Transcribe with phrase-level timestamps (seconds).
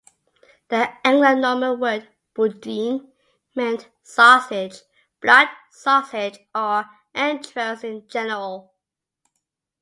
[0.69, 3.11] The Anglo-Norman word "boudin"
[3.55, 4.81] meant 'sausage',
[5.21, 8.71] 'blood sausage' or 'entrails' in general.